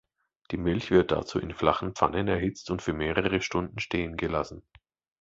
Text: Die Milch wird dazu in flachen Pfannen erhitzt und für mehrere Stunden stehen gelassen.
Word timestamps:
Die 0.49 0.57
Milch 0.57 0.89
wird 0.89 1.11
dazu 1.11 1.37
in 1.37 1.53
flachen 1.53 1.93
Pfannen 1.93 2.27
erhitzt 2.27 2.71
und 2.71 2.81
für 2.81 2.91
mehrere 2.93 3.39
Stunden 3.39 3.77
stehen 3.77 4.17
gelassen. 4.17 4.63